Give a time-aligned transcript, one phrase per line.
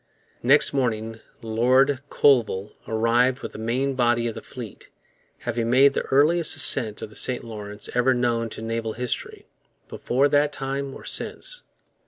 [0.41, 4.89] Next morning Lord Colville arrived with the main body of the fleet,
[5.37, 9.45] having made the earliest ascent of the St Lawrence ever known to naval history,
[9.89, 11.61] before that time or since.